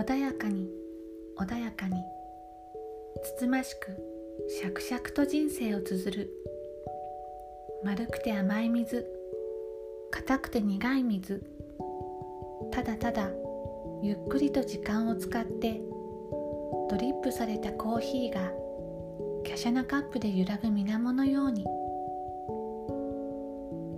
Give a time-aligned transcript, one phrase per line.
[0.00, 0.66] 穏やかに
[1.36, 2.02] 穏やかに
[3.22, 3.98] つつましく
[4.48, 6.30] しゃくしゃくと人生を綴る。
[7.84, 9.06] 丸くて甘い水
[10.10, 11.42] 硬くて苦い水
[12.70, 13.28] ただただ
[14.02, 15.82] ゆっくりと時間を使って
[16.88, 18.40] ドリップされたコーヒーが
[19.44, 21.64] 華奢なカップで揺らぐ水面のように。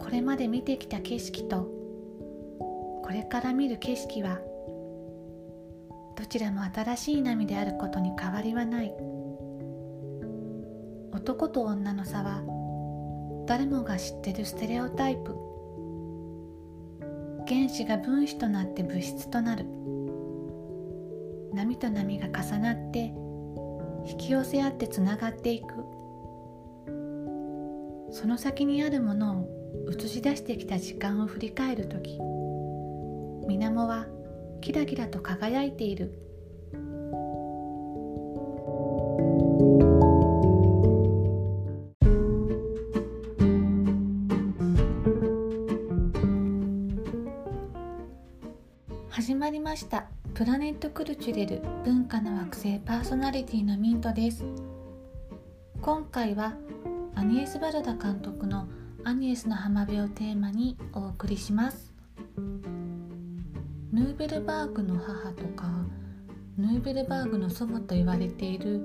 [0.00, 1.68] これまで見てきた景色と
[3.04, 4.40] これから見る景色は
[6.16, 8.94] どちらも新しい波であることに変わりはない。
[11.12, 12.42] 男と女の差は
[13.46, 15.36] 誰もが知ってるステレオタイプ。
[17.46, 19.66] 原子が分子となって物質となる。
[21.52, 23.12] 波と波が重なって
[24.06, 25.66] 引き寄せ合ってつながっていく。
[28.10, 29.48] その先にあるものを
[29.90, 32.18] 映し出してきた時間を振り返る時。
[33.46, 34.06] 水面は
[34.62, 36.12] キラキラと輝いている。
[49.10, 50.06] 始まりました。
[50.32, 54.44] プラネットクルチュレル文化の惑星パーソナリティのミントです。
[55.80, 56.54] 今回は
[57.16, 58.68] アニエス・バルダ監督の
[59.02, 61.92] アニエスの浜辺をテーマにお送りします。
[63.92, 65.68] ヌーベルバーグの母とか
[66.56, 68.80] ヌーベルバーグの祖母と言われている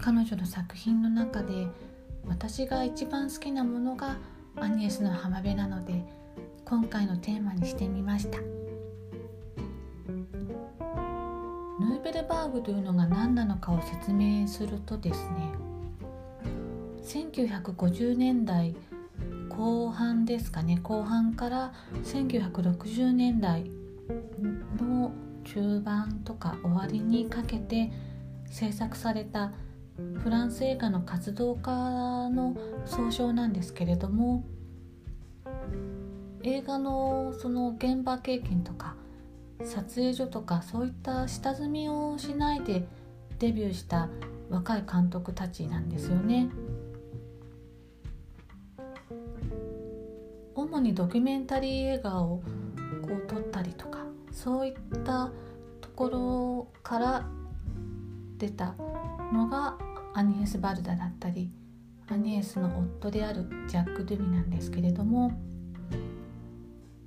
[0.00, 1.66] 彼女の作品の中で
[2.24, 4.16] 私が一番好きなものが
[4.54, 6.04] アニエスの浜辺なので
[6.64, 8.38] 今回のテーマにしてみました。
[11.80, 15.52] ヌーベルバーグというのが何なのかを説明するとですね
[17.02, 18.76] 1950年代
[19.48, 21.72] 後半ですかね後半から
[22.04, 23.70] 1960年代
[24.80, 25.12] の
[25.44, 27.90] 中盤とか終わりにかけて
[28.50, 29.52] 制作された
[30.22, 31.70] フランス映画の活動家
[32.30, 34.44] の総称なんですけれども
[36.42, 38.94] 映画のその現場経験とか
[39.64, 42.86] 撮影所とかそういった下積みをしないで
[43.38, 44.08] デビューした
[44.50, 46.48] 若い監督たちなんですよね。
[50.54, 52.42] 主にドキュメンタリー映画を
[53.08, 54.74] こう撮ったりとかそういっ
[55.04, 55.30] た
[55.80, 57.26] ところから
[58.36, 58.74] 出た
[59.32, 59.78] のが
[60.14, 61.50] アニエス・バルダだったり
[62.08, 62.70] アニエスの
[63.00, 65.32] 夫であるジャック・ドゥミなんですけれども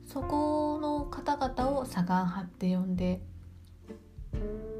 [0.05, 3.21] そこの方々を左岸派って呼んで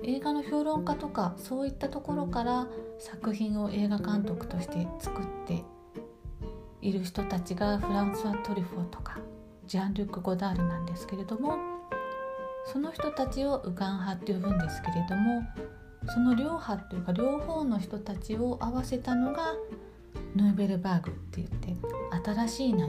[0.04, 2.68] 映画の評論家とかそういったところから
[3.00, 5.64] 作品を映画監督として作って
[6.82, 9.20] いる人たちがフランスワ・トリュフォーとか
[9.72, 11.56] ジャン・ルック・ゴダールなんですけれども
[12.66, 15.44] その人たちを右岸派って呼ぶんですけれども
[16.14, 19.54] その両派というか両方の人たちを合わせたのが
[20.36, 21.74] ヌーベルバーグって言って
[22.26, 22.88] 新しい波っ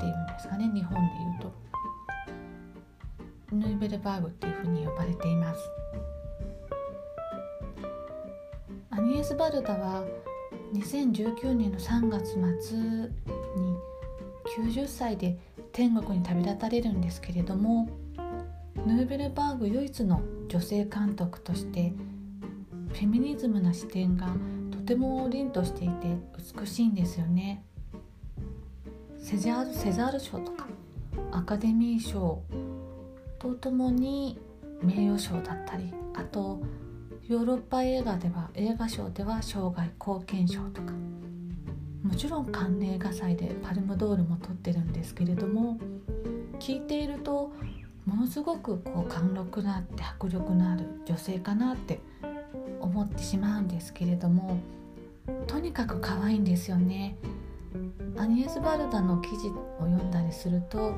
[0.00, 1.64] ていうんですかね日本で言うと。
[3.52, 5.60] ヌーベルバーグっていうふうに呼ばれています
[8.90, 10.02] アニエス・バルダは
[10.72, 13.76] 2019年の3月末に
[14.74, 15.38] 90歳で
[15.74, 17.88] 天国に旅立たれるんですけれども
[18.86, 21.92] ヌーベルバーグ唯一の女性監督として
[22.90, 24.28] フェミニズムな視点が
[24.70, 26.16] とても凛としていて
[26.60, 27.64] 美しいんですよね。
[29.18, 30.68] セザールセザール賞とか
[31.32, 32.40] アカデミー賞
[33.40, 34.38] とともに
[34.80, 36.60] 名誉賞だったりあと
[37.26, 40.92] ヨーロッパ映画では映画賞では生涯貢献賞とか。
[42.14, 45.80] もちろんカンヌ映画祭でパルムドールも取ってるんですけれども
[46.60, 47.52] 聞いていると
[48.06, 51.98] ものすごくこう貫禄があって迫力のある女性かなって
[52.78, 54.60] 思ってしまうんですけれども
[55.48, 57.16] とにかく可愛いんですよね。
[58.16, 60.94] アニエス・バルダの記事を読んだりすると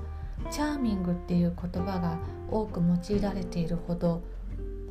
[0.51, 2.19] チャーミングっていう言葉が
[2.51, 4.23] 多く用いられているほど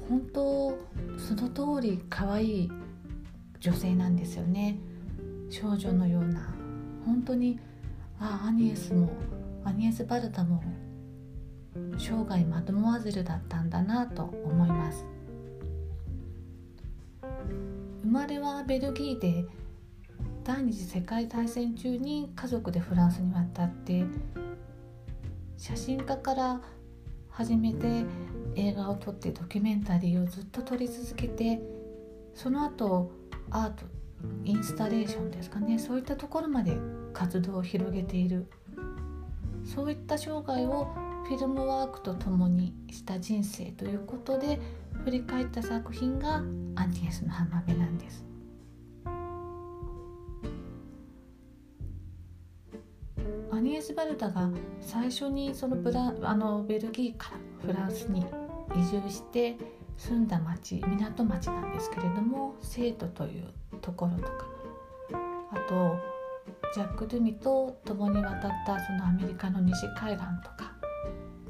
[0.10, 0.76] 本当
[1.20, 2.72] その通り可愛い
[3.60, 4.80] 女性なんですよね
[5.50, 6.54] 少女のような
[7.06, 7.60] 本当に
[8.20, 9.10] あアニエスも
[9.64, 10.64] アニエス・バルタも
[11.98, 15.06] 生涯マドモアゼルだったんだなと思います。
[18.02, 19.46] 生まれはベルギーで
[20.44, 24.06] 第二次世界大戦中に家族でフランスに渡って
[25.58, 26.62] 写真家から
[27.30, 28.06] 始めて
[28.56, 31.60] 映画を撮ってドキュメンタリーをずっと撮り続けて
[32.36, 33.12] その後
[33.50, 33.86] アート
[34.44, 36.78] インスタレーションですかねそういったところまで
[37.14, 38.48] 活動を広げている
[39.64, 40.88] そういった生涯を
[41.28, 44.60] フィルムワークとともにした人生ということで
[45.04, 48.26] 振り返った作品がアンニエスの浜辺なんです。
[53.52, 54.50] アニエス・バルタが
[54.82, 57.32] 最初にそのブラあのベルギーか
[57.66, 58.26] らフランスに
[58.76, 59.58] 移住して
[59.98, 64.46] 住んだ町港町なんですけれども生徒というところとか
[65.52, 65.98] あと
[66.74, 70.74] ジャック・ドゥミと共に渡ったそのアメリカの西海岸とか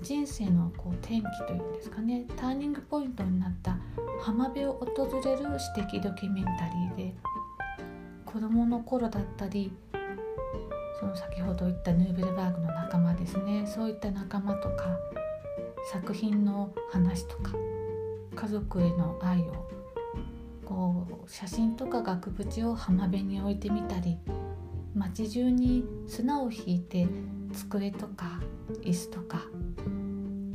[0.02, 3.78] 人生のこう転機というんですかねターニングポイントになった
[4.22, 6.52] 浜辺を訪れる私的ドキュメンタ
[6.98, 7.16] リーで
[8.26, 9.72] 子どもの頃だったり
[11.00, 14.86] その先ほど言ったヌーベルバーグの仲間ですねそういった仲間とか
[15.92, 17.54] 作品の話とか
[18.36, 19.68] 家族への愛を
[20.66, 24.18] こう写真とか額縁を浜辺に置いてみたり
[24.94, 27.08] 街中に砂を引いて
[27.54, 28.40] 机とか
[28.82, 29.42] 椅子とか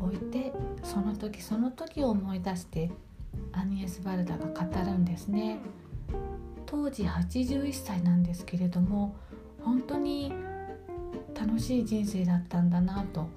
[0.00, 2.90] 置いてその時その時を思い出して
[3.52, 5.58] アニエス・バルダが語るんですね。
[6.66, 9.16] 当時81歳なんですけれども
[9.60, 10.32] 本当に
[11.34, 13.28] 楽しい人生だったんだなと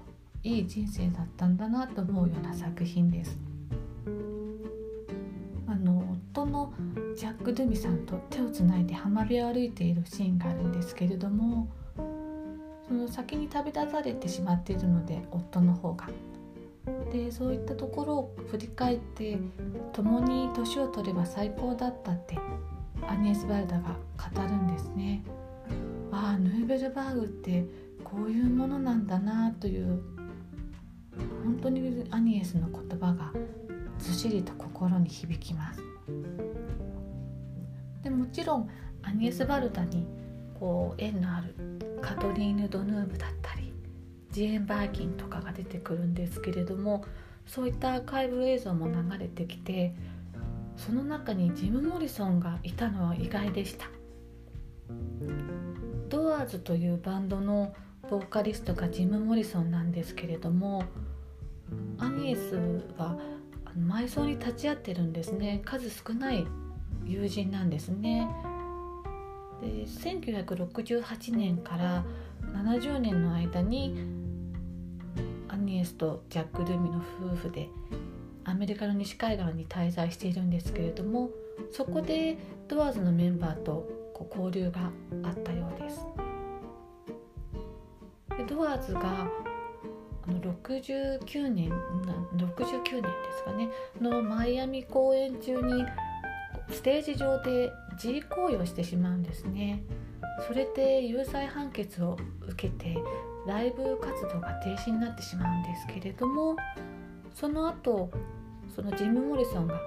[0.44, 3.53] いい人生だったんだなと思うような作品です。
[6.34, 6.74] 夫の
[7.16, 11.70] ジャック・ドゥミさんと手をつないで浜辺を歩いているシーンがあるんですけれども
[12.88, 16.10] その先に旅立たれてしまっているので夫の方が。
[17.14, 19.38] でそういったところを振り返って
[19.94, 22.38] 共に年を取れば最高だったって
[23.08, 25.24] アニエス・バルダが語るんですね。
[26.12, 27.64] ああヌーベルバーグって
[28.04, 30.02] こういうものなんだなという
[31.46, 33.32] 本当にアニエスの言葉が
[34.00, 35.82] ずしりと心に響きます。
[38.04, 38.70] でもちろん
[39.02, 40.06] アニエス・バルダに
[40.60, 41.56] こう縁のある
[42.02, 43.74] カトリーヌ・ドヌーブだったり
[44.32, 47.06] ジエン・バーキンとかが出てくるんですけれども
[47.46, 49.94] そういったアーカイブ映像も流れてきて
[50.76, 53.88] その中にジム・モリソンがいたのは意外でした。
[56.10, 57.74] ドアーズというバンドの
[58.10, 60.84] ボーカリストがジム・モリソンなんですけれども
[61.98, 62.56] アニエス
[62.98, 63.18] は
[63.78, 65.62] 埋葬に立ち会ってるんですね。
[65.66, 66.46] 数少ない
[67.06, 68.28] 友人なんですね。
[69.62, 72.04] で1968年から
[72.54, 73.96] 70年の間に
[75.48, 77.70] アニエスとジャック・ドゥミの夫婦で
[78.44, 81.30] アメリカの西海岸に滞在しているんですけれども
[81.72, 82.38] そこで
[82.68, 84.92] ドアーズのメンバーとこう交流が
[85.24, 86.06] あったようです。
[88.38, 89.30] でドアーズが
[90.28, 93.70] あの69年69年ですかね。
[94.02, 95.86] のマイアミ公演中に
[96.70, 99.84] ステージ上で自慰行為をしてしまうんですね。
[100.48, 102.18] それで有罪判決を
[102.48, 102.98] 受けて
[103.46, 106.56] ライブ活動が停止になってしまうんですけれども
[107.34, 108.10] その後
[108.76, 109.80] そのジム・モリソンが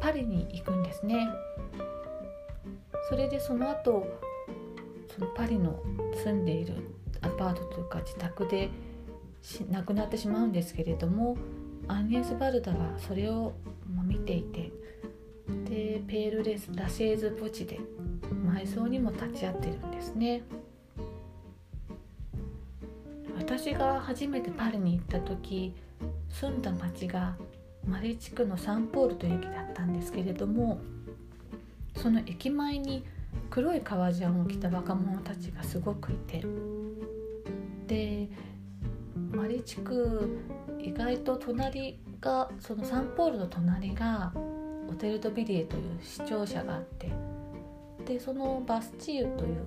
[0.00, 1.28] パリに行くんですね。
[3.08, 4.06] それでその後
[5.14, 5.80] そのパリの
[6.22, 6.74] 住んでいる
[7.22, 8.70] アパートというか自宅で
[9.70, 11.36] 亡くなってしまうんですけれども
[11.88, 13.54] アニエス・バルダはそれを
[14.04, 14.70] 見ていて
[15.68, 17.80] でペールレス・ラシェーズ墓地で
[18.46, 20.42] 埋葬にも立ち会ってるんですね。
[23.36, 25.74] 私が初めてパリに行った時
[26.28, 27.36] 住んだ町が
[27.84, 30.80] マリ地区のサンポールという駅だったんですけれども
[31.96, 33.04] その駅前に
[33.48, 36.44] 黒い革ジャンを着た若者たちがすごくいて
[37.88, 38.28] で
[39.40, 40.38] マリ地区
[40.78, 44.34] 意外と隣がそのサンポールの隣が
[44.86, 47.10] オテル・ド・ビリエという市庁舎があって
[48.04, 49.66] でそのバスチーユという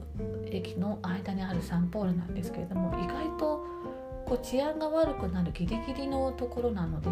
[0.51, 3.65] 駅の間にあるサンポールなんですけれども意外と
[4.27, 7.10] こう治安が悪くなるギリギリのところなので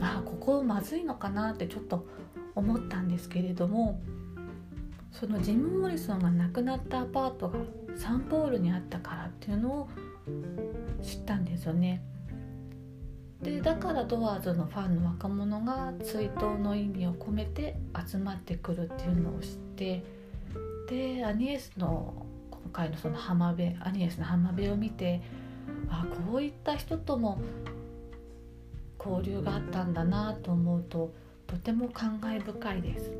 [0.00, 2.04] ああここまずいのかなってちょっと
[2.56, 4.00] 思ったんですけれども
[5.12, 7.60] そのジム・モリソンが亡くなったアパートが
[7.94, 9.88] サンポールにあったからっていうのを
[11.02, 12.02] 知ったんですよね。
[13.42, 20.04] でだからドアーズのファンの若者が追悼の意味を込めて集まってくるっていうのを知って
[20.88, 25.20] でアニエスの今回のその浜辺アニエスの浜辺を見て
[25.88, 27.40] あこういった人とも
[29.04, 31.12] 交流があったんだなと思うと
[31.48, 33.10] とても感慨深いです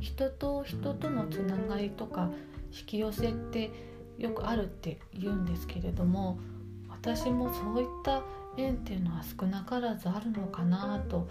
[0.00, 2.30] 人と人とのつながりとか
[2.72, 3.70] 引き寄せって
[4.18, 6.38] よくあるって言うんですけれども
[6.88, 8.22] 私もそういった
[8.56, 11.28] 縁っていうのは少なからずあるのかなと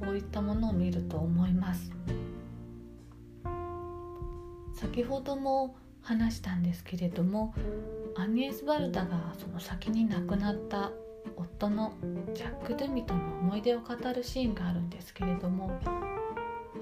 [0.00, 1.90] こういったものを見ると思います。
[4.74, 7.54] 先ほども話したんですけれども
[8.16, 10.90] アニエス・バルタがその先に亡くなった
[11.36, 11.94] 夫の
[12.34, 15.80] ジャック・ドゥミとの思い出を語るシーンがあるんですけれども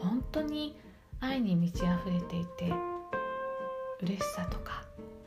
[0.00, 0.76] 本当に
[1.21, 2.73] 愛に満ち溢れていて
[4.00, 4.85] 嬉しさとか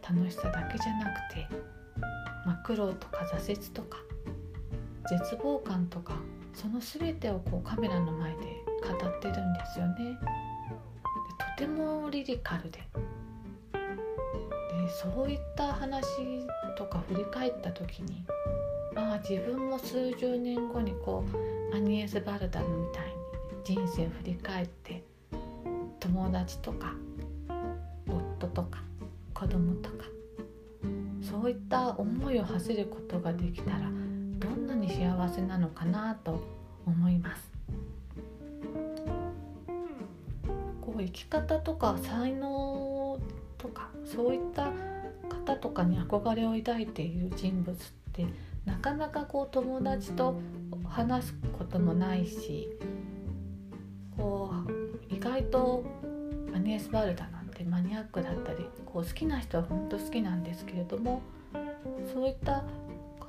[0.07, 1.47] 楽しさだけじゃなくて、
[2.45, 3.97] まあ、苦労とか挫折とか
[5.09, 6.15] 絶望感とか
[6.53, 8.37] その全てをこうカメラの前で
[8.83, 10.17] 語ってるんですよね。
[11.57, 12.85] とてもリリカルでで
[14.89, 16.05] そういった話
[16.77, 18.23] とか振り返った時に
[18.93, 21.23] まあ自分も数十年後にこ
[21.71, 23.15] うアニエス・バルダルみたいに
[23.63, 25.03] 人生振り返って
[25.99, 26.93] 友達とか
[28.07, 28.83] 夫とか
[29.35, 30.05] 子供とか。
[31.21, 33.89] そういった思いを馳せることができたら
[34.39, 36.39] どんなに幸せなのかなと
[36.85, 37.51] 思います。
[40.81, 43.19] こう生き方とか才能
[43.57, 44.71] とかそういった
[45.29, 47.77] 方とかに憧れを抱いている人物っ
[48.13, 48.27] て
[48.65, 50.39] なかなかこう友達と
[50.87, 52.69] 話すこともないし
[54.15, 54.51] こ
[55.09, 55.83] う意外と
[56.53, 57.27] アニエス・バルダ
[57.95, 61.21] ニアックだったりこう好きな人は本当好きなんですけれども
[62.13, 62.63] そういった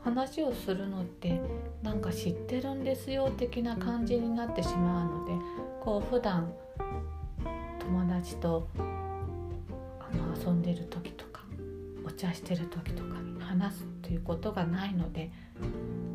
[0.03, 1.41] 話をするのって
[1.83, 5.33] なんか知ってるんですよ的な感じになってしまうので
[5.81, 6.53] こう普段
[7.79, 11.43] 友達とあの遊んでる時とか
[12.05, 15.31] お茶してる時とかに話すということがないので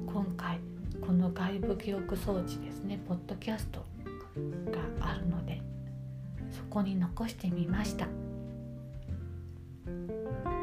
[0.05, 0.59] 今回
[0.99, 3.79] この外部記憶装置ですねポッドキャスト
[4.99, 5.61] があるので
[6.51, 8.20] そこに残してみました。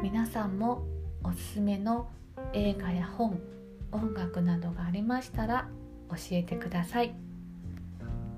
[0.01, 0.83] 皆さんも
[1.23, 2.09] おすすめの
[2.53, 3.37] 映画や本
[3.91, 5.67] 音楽などがありましたら
[6.09, 7.13] 教えてください。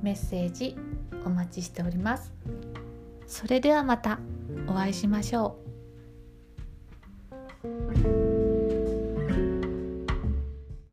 [0.02, 0.76] メッセージ
[1.24, 2.34] お待ちしております。
[3.28, 4.20] それではまた
[4.68, 5.58] お会いしましょ
[7.64, 8.21] う。